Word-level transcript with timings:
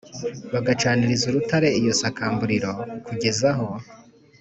bagacaniriza 0.53 1.23
urutare 1.27 1.69
iyo 1.79 1.93
sakamburiro 2.01 2.71
kugeza 3.05 3.47
aho 3.53 3.67